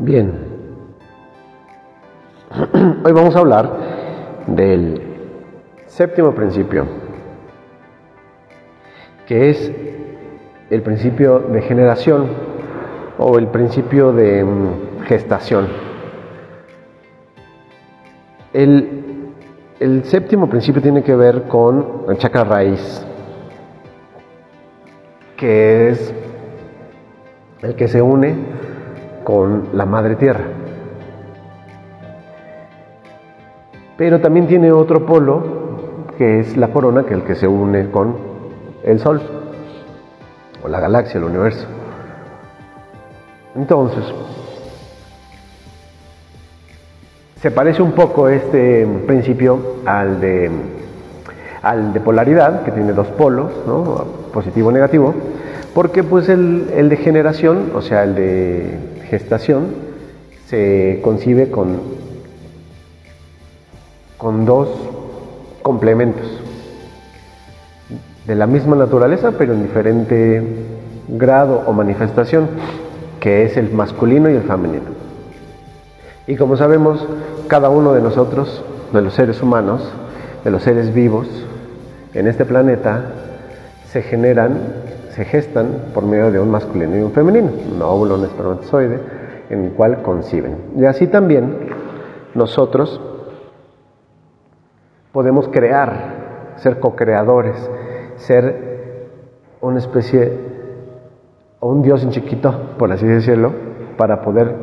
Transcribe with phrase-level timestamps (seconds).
[0.00, 0.32] Bien.
[3.04, 3.70] Hoy vamos a hablar
[4.46, 4.98] del
[5.88, 6.86] séptimo principio,
[9.26, 9.70] que es
[10.70, 12.28] el principio de generación
[13.18, 15.68] o el principio de mm, gestación.
[18.54, 19.34] El,
[19.80, 23.04] el séptimo principio tiene que ver con el chakra raíz,
[25.36, 26.14] que es
[27.60, 28.69] el que se une
[29.24, 30.44] con la madre tierra.
[33.96, 35.42] Pero también tiene otro polo,
[36.16, 38.16] que es la corona, que es el que se une con
[38.82, 39.20] el sol,
[40.62, 41.66] o la galaxia, el universo.
[43.54, 44.04] Entonces,
[47.42, 50.50] se parece un poco este principio al de,
[51.62, 53.52] al de polaridad, que tiene dos polos,
[54.32, 55.14] positivo y negativo,
[55.74, 58.78] porque pues el, el de generación, o sea, el de
[59.10, 59.66] gestación
[60.46, 61.80] se concibe con,
[64.16, 64.68] con dos
[65.62, 66.26] complementos
[68.26, 70.42] de la misma naturaleza, pero en diferente
[71.08, 72.48] grado o manifestación,
[73.18, 74.90] que es el masculino y el femenino.
[76.28, 77.04] Y como sabemos,
[77.48, 79.82] cada uno de nosotros, de los seres humanos,
[80.44, 81.26] de los seres vivos
[82.14, 83.04] en este planeta,
[83.92, 84.58] se generan
[85.10, 89.00] se gestan por medio de un masculino y un femenino, un óvulo, un espermatozoide,
[89.50, 90.56] en el cual conciben.
[90.76, 91.68] Y así también
[92.34, 93.00] nosotros
[95.12, 97.56] podemos crear, ser co-creadores,
[98.16, 99.08] ser
[99.60, 100.32] una especie,
[101.60, 103.52] un Dios en chiquito, por así decirlo,
[103.96, 104.54] para poder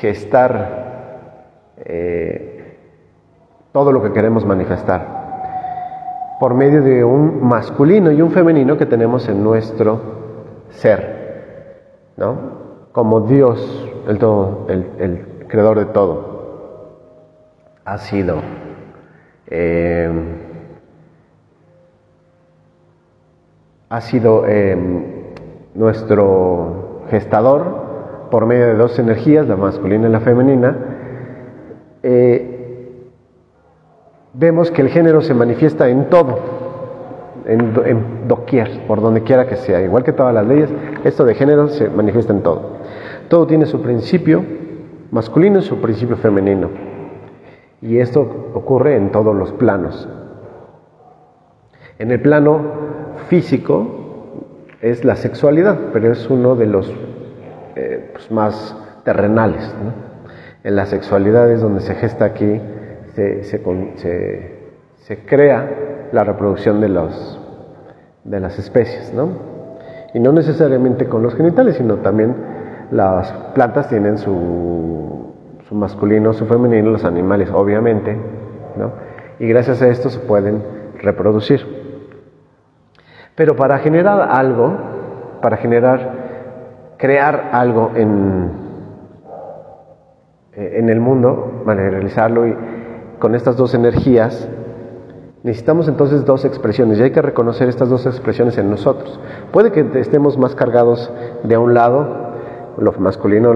[0.00, 1.44] gestar
[1.76, 2.76] eh,
[3.72, 5.17] todo lo que queremos manifestar
[6.38, 10.00] por medio de un masculino y un femenino que tenemos en nuestro
[10.70, 12.58] ser, ¿no?
[12.92, 16.38] Como Dios, el, todo, el, creador de todo,
[17.84, 18.36] ha sido
[19.46, 20.10] eh,
[23.88, 24.76] ha sido eh,
[25.74, 30.76] nuestro gestador por medio de dos energías, la masculina y la femenina.
[32.02, 32.57] Eh,
[34.38, 36.38] vemos que el género se manifiesta en todo,
[37.44, 39.80] en, doquier, por donde quiera que sea.
[39.82, 40.70] Igual que todas las leyes,
[41.02, 42.78] esto de género se manifiesta en todo.
[43.28, 44.44] Todo tiene su principio
[45.10, 46.70] masculino y su principio femenino.
[47.82, 50.08] Y esto ocurre en todos los planos.
[51.98, 52.60] En el plano
[53.28, 53.88] físico
[54.80, 56.92] es la sexualidad, pero es uno de los
[57.74, 59.74] eh, pues, más terrenales.
[60.62, 62.60] En la sexualidad es donde se gesta aquí
[63.18, 64.58] se,
[64.96, 67.40] se, crea la reproducción de, los,
[68.24, 69.28] de las especies, ¿no?
[70.14, 72.34] Y no necesariamente con los genitales, sino también
[72.90, 75.34] las plantas tienen su,
[75.68, 78.16] su masculino, su femenino, los animales, obviamente,
[78.76, 78.92] ¿no?
[79.40, 80.62] Y gracias a esto se pueden
[81.00, 81.60] reproducir.
[83.34, 84.76] Pero para generar algo,
[85.42, 88.50] para generar, crear algo en,
[90.54, 92.77] en el mundo, realizarlo y
[93.18, 94.48] con estas dos energías,
[95.42, 99.18] necesitamos entonces dos expresiones y hay que reconocer estas dos expresiones en nosotros.
[99.52, 101.10] Puede que estemos más cargados
[101.42, 102.06] de un lado,
[102.78, 103.54] lo masculino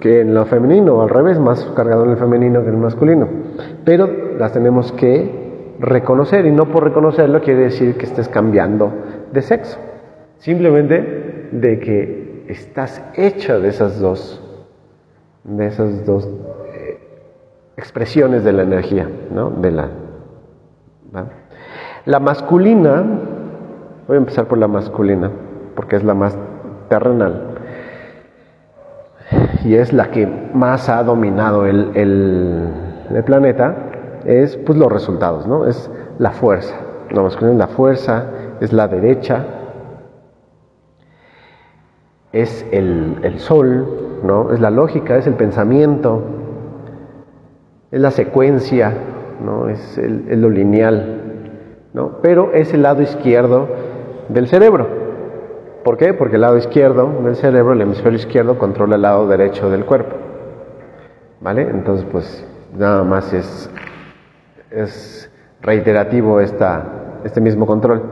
[0.00, 2.80] que en lo femenino, o al revés, más cargado en el femenino que en el
[2.80, 3.28] masculino,
[3.84, 8.92] pero las tenemos que reconocer y no por reconocerlo quiere decir que estés cambiando
[9.32, 9.78] de sexo,
[10.38, 14.42] simplemente de que estás hecha de esas dos,
[15.44, 16.28] de esas dos
[17.80, 19.50] expresiones de la energía, ¿no?
[19.50, 19.88] De la,
[22.04, 23.02] la masculina,
[24.06, 25.30] voy a empezar por la masculina,
[25.74, 26.36] porque es la más
[26.90, 27.56] terrenal,
[29.64, 33.74] y es la que más ha dominado el, el, planeta,
[34.26, 35.66] es pues los resultados, ¿no?
[35.66, 36.74] Es la fuerza.
[37.10, 38.24] La masculina es la fuerza,
[38.60, 39.44] es la derecha,
[42.32, 44.52] es el, el sol, ¿no?
[44.52, 46.39] Es la lógica, es el pensamiento,
[47.90, 48.92] es la secuencia,
[49.44, 49.68] ¿no?
[49.68, 52.18] es, el, lo lineal, ¿no?
[52.22, 53.68] pero es el lado izquierdo
[54.28, 54.86] del cerebro.
[55.82, 56.14] ¿Por qué?
[56.14, 60.14] Porque el lado izquierdo del cerebro, el hemisferio izquierdo, controla el lado derecho del cuerpo.
[61.40, 61.62] ¿Vale?
[61.62, 62.46] Entonces, pues
[62.76, 63.70] nada más es,
[64.70, 65.32] es
[65.62, 68.02] reiterativo esta, este mismo control,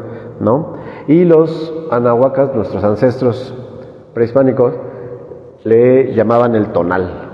[0.41, 0.79] ¿no?
[1.09, 3.55] Y los anahuacas, nuestros ancestros
[4.15, 4.73] prehispánicos,
[5.65, 7.28] le llamaban el tonal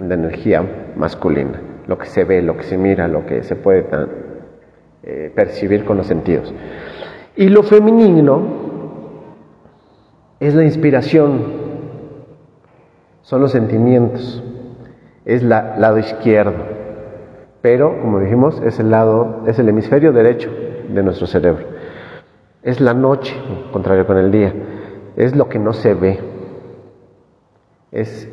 [0.00, 0.64] de energía
[0.96, 3.84] masculina lo que se ve, lo que se mira, lo que se puede
[5.02, 6.54] eh, percibir con los sentidos.
[7.34, 8.42] Y lo femenino
[10.38, 11.40] es la inspiración,
[13.22, 14.44] son los sentimientos,
[15.24, 16.62] es el lado izquierdo,
[17.62, 20.50] pero como dijimos, es el lado, es el hemisferio derecho
[20.88, 21.64] de nuestro cerebro.
[22.62, 23.34] Es la noche,
[23.72, 24.52] contrario con el día,
[25.16, 26.20] es lo que no se ve,
[27.92, 28.28] es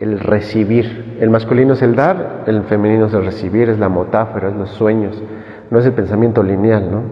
[0.00, 1.18] el recibir.
[1.20, 4.70] El masculino es el dar, el femenino es el recibir, es la metáfora, es los
[4.70, 5.22] sueños,
[5.70, 7.02] no es el pensamiento lineal, ¿no?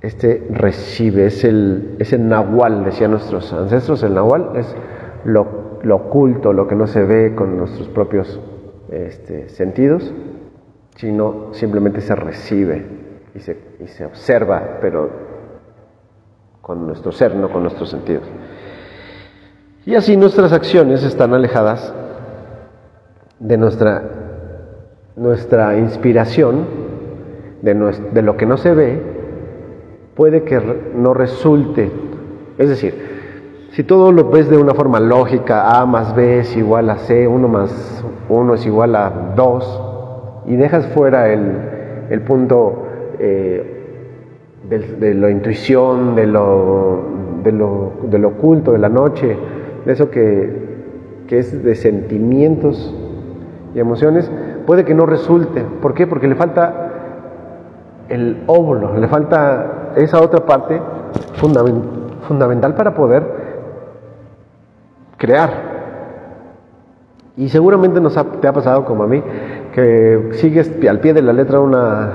[0.00, 4.76] Este recibe, es el, es el nahual, decían nuestros ancestros, el nahual es
[5.24, 8.38] lo, lo oculto, lo que no se ve con nuestros propios
[8.90, 10.12] este, sentidos,
[10.96, 12.84] sino simplemente se recibe
[13.34, 15.08] y se, y se observa, pero
[16.60, 18.24] con nuestro ser, no con nuestros sentidos.
[19.86, 21.92] Y así nuestras acciones están alejadas
[23.38, 24.02] de nuestra,
[25.16, 26.64] nuestra inspiración,
[27.60, 27.74] de,
[28.12, 29.02] de lo que no se ve,
[30.14, 30.60] puede que
[30.96, 31.90] no resulte.
[32.56, 32.94] Es decir,
[33.72, 37.28] si todo lo ves de una forma lógica, A más B es igual a C,
[37.28, 42.86] 1 más 1 es igual a 2, y dejas fuera el, punto
[43.18, 43.82] eh,
[44.68, 47.02] de, la intuición, de lo,
[47.42, 49.36] de, lo, de lo oculto, de la noche,
[49.84, 50.74] de eso que,
[51.28, 52.94] es de sentimientos
[53.74, 54.30] y emociones,
[54.66, 55.62] puede que no resulte.
[55.82, 56.06] ¿Por qué?
[56.06, 56.92] Porque le falta
[58.08, 60.80] el óvulo, le falta esa otra parte
[62.28, 63.24] fundamental para poder
[65.16, 65.74] crear.
[67.36, 69.20] Y seguramente nos te ha pasado como a mí,
[69.72, 72.12] que sigues al pie de la letra una,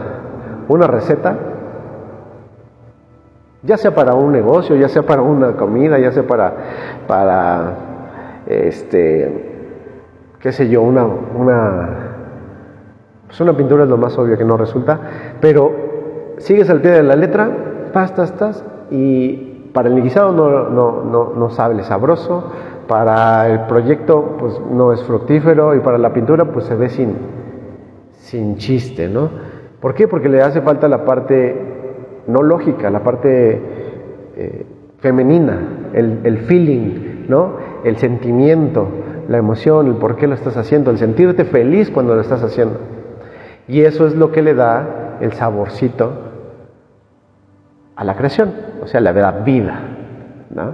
[0.69, 1.48] una receta
[3.63, 6.53] ya sea para un negocio, ya sea para una comida, ya sea para,
[7.07, 7.73] para
[8.47, 9.49] este,
[10.39, 11.89] qué sé yo, una, una,
[13.27, 14.99] pues una pintura es lo más obvio que no resulta,
[15.41, 15.71] pero
[16.37, 17.49] sigues al pie de la letra,
[17.91, 22.51] pastas, tas, y para el guisado no, no, no, no sabe sabroso,
[22.87, 27.15] para el proyecto pues no es fructífero y para la pintura pues se ve sin,
[28.13, 29.29] sin chiste, ¿no?
[29.79, 30.07] ¿Por qué?
[30.07, 31.68] Porque le hace falta la parte
[32.29, 33.61] no lógica, la parte
[34.35, 34.65] eh,
[34.99, 37.53] femenina, el, feeling, ¿no?
[37.83, 38.87] el sentimiento,
[39.27, 42.79] la emoción, el por qué lo estás haciendo, el sentirte feliz cuando lo estás haciendo.
[43.67, 46.11] Y eso es lo que le da el saborcito
[47.95, 49.81] a la creación, o sea, le da vida.
[50.49, 50.73] ¿no?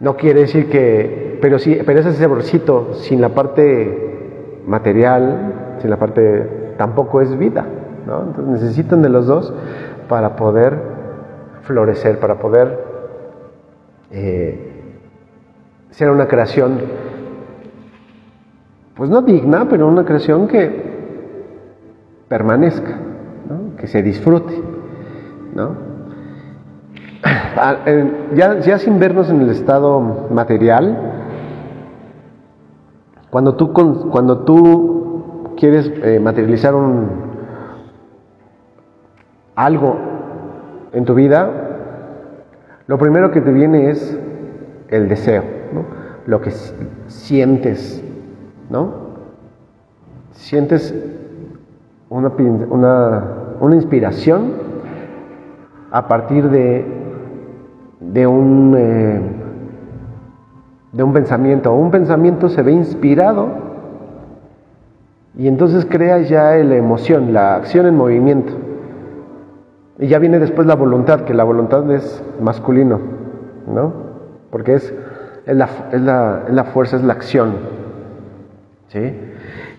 [0.00, 5.98] no quiere decir que, pero sí, pero ese saborcito sin la parte material, sin la
[5.98, 7.66] parte, tampoco es vida.
[8.06, 8.22] ¿no?
[8.22, 9.52] Entonces necesitan de los dos
[10.10, 10.76] para poder
[11.62, 12.84] florecer, para poder
[14.10, 14.58] eh,
[15.90, 16.80] ser una creación,
[18.96, 20.82] pues no digna, pero una creación que
[22.26, 22.98] permanezca,
[23.78, 24.60] que se disfrute.
[27.22, 27.76] Ah,
[28.34, 30.98] ya, sin vernos en el estado material,
[33.30, 33.72] cuando tú,
[34.10, 37.29] cuando tú quieres eh, materializar un,
[39.64, 39.96] algo
[40.92, 41.50] en tu vida,
[42.86, 44.18] lo primero que te viene es
[44.88, 45.44] el deseo,
[46.26, 46.50] lo que
[47.08, 48.02] sientes,
[48.70, 49.10] ¿no?
[50.32, 50.94] Sientes
[52.08, 52.32] una,
[53.60, 54.52] una, inspiración
[55.92, 56.84] a partir de,
[58.00, 59.20] de, un, eh,
[60.92, 61.72] de un pensamiento.
[61.74, 63.48] Un pensamiento se ve inspirado
[65.36, 68.69] y entonces crea ya la emoción, la acción en movimiento.
[70.00, 73.00] Y ya viene después la voluntad, que la voluntad es masculino,
[73.66, 73.92] ¿no?
[74.50, 74.94] Porque es,
[75.46, 77.52] es, la, es, la, es la, fuerza, es la acción.
[78.88, 79.14] ¿sí?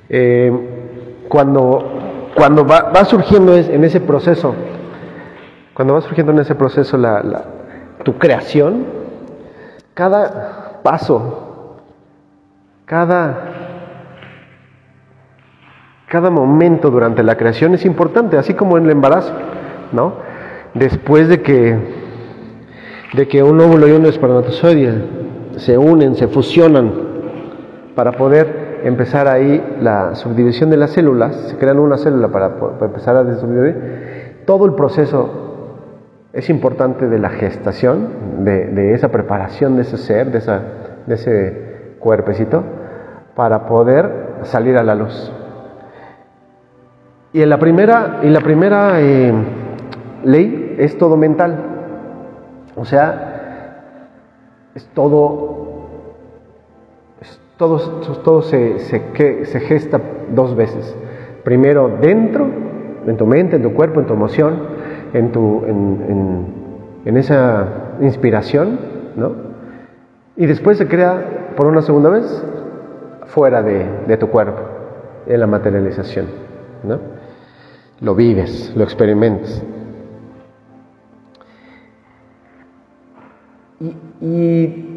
[0.09, 2.01] Eh, cuando
[2.35, 4.55] cuando va, va, surgiendo en ese proceso,
[5.73, 7.43] cuando va surgiendo en ese proceso la, la,
[8.03, 8.85] tu creación,
[9.93, 11.77] cada paso,
[12.85, 13.49] cada,
[16.07, 19.33] cada momento durante la creación es importante, así como en el embarazo.
[19.91, 20.13] ¿No?
[20.74, 21.77] Después de que,
[23.13, 24.93] de que un óvulo y un espermatozoide
[25.57, 26.91] se unen, se fusionan
[27.95, 33.15] para poder empezar ahí la subdivisión de las células, se crean una célula para, empezar
[33.15, 35.29] a subdividir, todo el proceso
[36.33, 40.62] es importante de la gestación, de, esa preparación de ese ser, de, esa,
[41.05, 42.63] de ese cuerpecito,
[43.36, 44.10] para poder
[44.43, 45.31] salir a la luz.
[47.33, 49.33] Y en la primera, y la primera eh,
[50.23, 51.57] ley es todo mental.
[52.75, 53.85] O sea,
[54.75, 55.87] es todo,
[57.57, 57.79] todo,
[58.23, 59.99] todo se, se, gesta
[60.33, 60.95] dos veces.
[61.43, 62.47] Primero dentro,
[63.05, 64.59] en tu mente, en tu cuerpo, en tu emoción,
[65.13, 66.45] en, tu, en,
[67.05, 67.67] en, esa
[67.99, 68.79] inspiración,
[69.15, 69.51] ¿no?
[70.37, 72.43] Y después se crea por una segunda vez
[73.25, 74.61] fuera de, tu cuerpo,
[75.25, 76.27] en la materialización.
[76.83, 76.99] ¿no?
[78.01, 79.63] Lo vives, lo experimentas.
[84.21, 84.88] Y,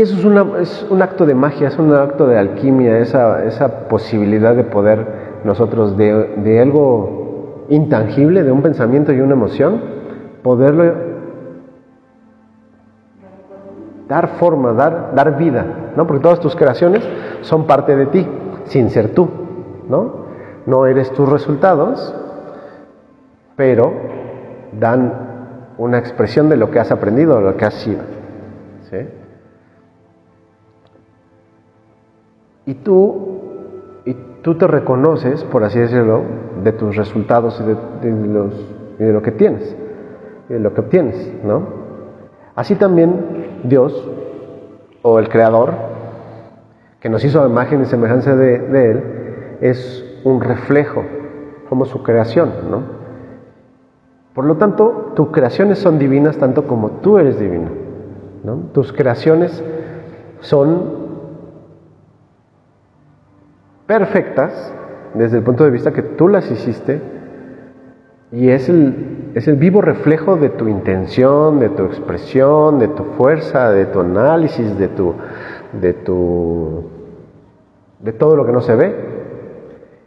[0.00, 0.16] eso
[0.58, 5.06] es, un acto de magia, es un acto de alquimia, esa, posibilidad de poder
[5.44, 9.80] nosotros de, de algo intangible, de un pensamiento y una emoción,
[10.42, 10.84] poderlo
[14.08, 16.06] dar forma, dar, dar vida, ¿no?
[16.06, 17.06] Porque todas tus creaciones
[17.42, 18.26] son parte de ti,
[18.64, 19.28] sin ser tú,
[19.88, 20.26] ¿no?
[20.66, 22.14] No eres tus resultados,
[23.56, 23.92] pero
[24.78, 25.27] dan
[25.78, 28.02] una expresión de lo que has aprendido, de lo que has sido.
[28.90, 28.96] ¿sí?
[32.66, 36.22] Y tú, y tú te reconoces, por así decirlo,
[36.62, 38.52] de tus resultados y de, los,
[38.98, 39.74] y de lo que tienes,
[40.48, 41.78] y de lo que obtienes, ¿no?
[42.54, 44.06] Así también Dios,
[45.02, 45.72] o el Creador,
[47.00, 49.04] que nos hizo a imagen y semejanza de, Él,
[49.60, 51.04] es un reflejo,
[51.68, 52.97] como su creación, ¿no?
[54.34, 57.70] Por lo tanto, tus creaciones son divinas tanto como tú eres divino.
[58.44, 58.56] ¿no?
[58.72, 59.62] Tus creaciones
[60.40, 61.08] son
[63.86, 64.72] perfectas
[65.14, 67.00] desde el punto de vista que tú las hiciste
[68.30, 73.04] y es el, es el vivo reflejo de tu intención, de tu expresión, de tu
[73.16, 75.14] fuerza, de tu análisis, de tu,
[75.80, 76.84] de tu,
[78.00, 78.94] de todo lo que no se ve,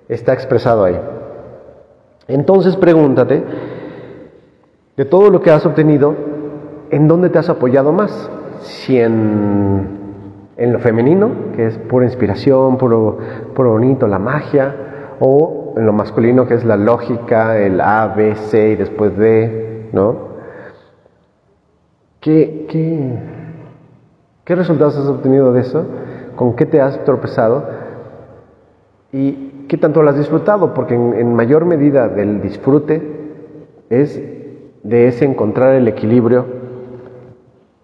[0.08, 1.00] está expresado ahí.
[2.28, 3.44] Entonces pregúntate,
[4.98, 6.16] de todo lo que has obtenido,
[6.90, 8.30] ¿en dónde te has apoyado más?
[8.62, 9.88] Si en,
[10.58, 13.18] en lo femenino, que es pura inspiración, puro,
[13.56, 14.76] puro bonito, la magia,
[15.20, 19.90] o en lo masculino que es la lógica, el A, B, C y después D,
[19.94, 20.32] ¿no?
[22.20, 23.20] ¿Qué, qué,
[24.44, 25.86] qué resultados has obtenido de eso?
[26.36, 27.66] ¿Con qué te has tropezado?
[29.12, 30.74] ¿Y qué tanto lo has disfrutado?
[30.74, 33.02] Porque en, mayor medida del disfrute
[33.90, 34.22] es
[34.84, 36.46] de ese encontrar el equilibrio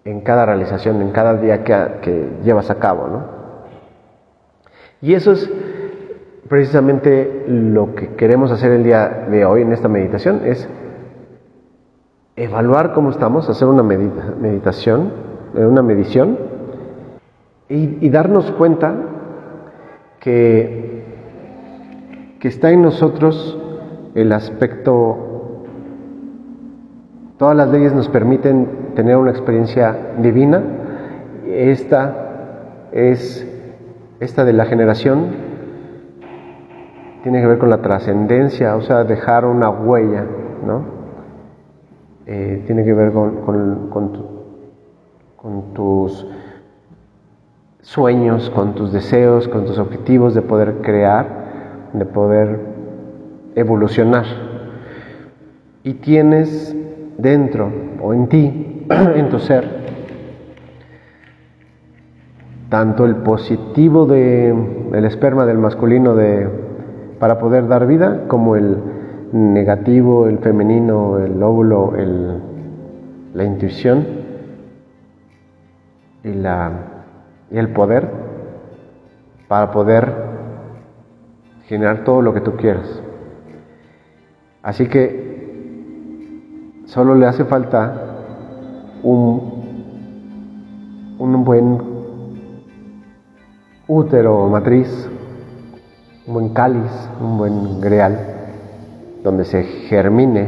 [0.04, 3.38] en cada realización, en cada día que, que llevas a cabo, ¿no?
[5.00, 5.50] Y eso es
[6.48, 10.68] precisamente lo que queremos hacer el día de hoy en esta meditación es
[12.36, 15.12] evaluar cómo estamos, hacer una meditación,
[15.54, 16.38] eh, una medición
[17.68, 18.94] y, darnos cuenta
[20.20, 21.04] que,
[22.40, 23.58] que está en nosotros
[24.14, 25.27] el aspecto,
[27.38, 30.62] todas las leyes nos permiten tener una experiencia divina,
[31.46, 33.46] esta es
[34.20, 35.48] esta de la generación
[37.22, 40.24] tiene que ver con la trascendencia, o sea, dejar una huella,
[40.64, 40.82] ¿no?
[42.26, 46.26] Eh, tiene que ver con, con, tus
[47.80, 51.26] sueños, con tus deseos, con tus objetivos de poder crear,
[51.92, 52.60] de poder
[53.54, 54.24] evolucionar.
[55.84, 56.76] Y tienes
[57.18, 57.70] dentro
[58.00, 59.68] o en ti, en tu ser,
[62.70, 64.48] tanto el positivo de
[64.92, 66.48] el esperma del masculino de
[67.18, 68.78] para poder dar vida, como el
[69.32, 72.40] negativo, el femenino, el óvulo, el,
[73.34, 74.06] la intuición
[76.22, 76.70] y, la,
[77.50, 78.08] y el poder
[79.48, 80.12] para poder
[81.66, 83.02] generar todo lo que tú quieras.
[84.62, 85.27] Así que
[86.88, 87.94] solo le hace falta
[89.02, 89.40] un,
[91.18, 91.78] un buen
[93.86, 95.08] útero o matriz
[96.28, 98.18] un buen cáliz, un buen greal,
[99.24, 100.46] donde se germine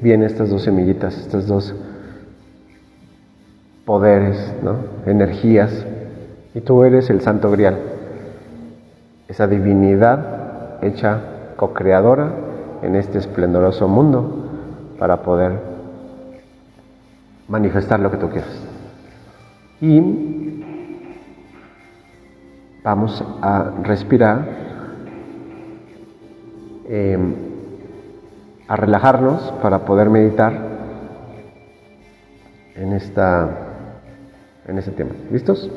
[0.00, 1.74] bien estas dos semillitas, estos dos
[3.84, 4.54] poderes,
[5.04, 5.84] energías,
[6.54, 7.76] y tú eres el santo grial,
[9.28, 11.20] esa divinidad hecha
[11.56, 12.32] co-creadora
[12.82, 14.43] en este esplendoroso mundo
[14.98, 15.58] para poder
[17.48, 18.60] manifestar lo que tú quieras.
[19.80, 20.00] Y
[22.82, 24.64] vamos a respirar
[26.86, 27.34] Em,
[28.68, 30.52] a relajarnos para poder meditar
[32.74, 33.48] en, esta,
[34.66, 35.12] en este tema.
[35.30, 35.70] ¿Listos?